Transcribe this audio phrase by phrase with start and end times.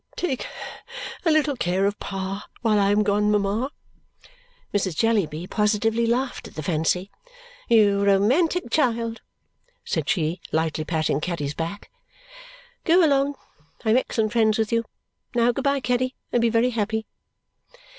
[0.15, 0.47] "Take
[1.25, 3.69] a little care of Pa while I am gone, Mama!"
[4.73, 4.95] Mrs.
[4.95, 7.11] Jellyby positively laughed at the fancy.
[7.69, 9.21] "You romantic child,"
[9.85, 11.91] said she, lightly patting Caddy's back.
[12.83, 13.35] "Go along.
[13.85, 14.85] I am excellent friends with you.
[15.35, 17.05] Now, good bye, Caddy, and be very happy!"